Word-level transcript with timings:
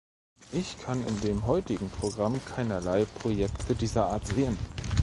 Ich 0.51 0.79
kann 0.81 1.05
in 1.05 1.21
dem 1.21 1.45
heutigen 1.45 1.91
Programm 1.91 2.43
keinerlei 2.43 3.05
Projekte 3.05 3.75
dieser 3.75 4.07
Art 4.07 4.25
sehen. 4.25 4.57